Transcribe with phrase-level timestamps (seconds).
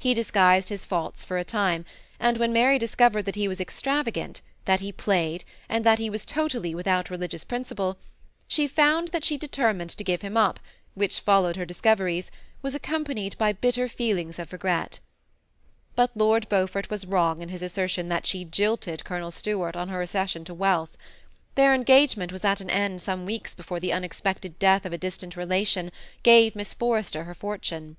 [0.00, 1.84] He disguised his faults for a time,
[2.18, 4.80] and when Mary dis 134 THE SEMI ATTACHED COUPLE, covered that he was extravagant, that
[4.80, 7.96] he plajed, and that he was totally without religious principle,
[8.48, 10.58] she found that the determination to give him up,
[10.94, 14.98] which followed her discoveries, was accompanied hj bitter feelings of regret
[15.94, 20.02] But Lord Beaufort was wrong in his assertion that she jilted Colonel Stuart on her
[20.02, 20.96] accession to wealth.
[21.54, 25.36] Their engagement was at an end some weeks before the unexpected death of a distant
[25.36, 25.92] relation
[26.24, 27.96] gave Miss Forrester her fortune.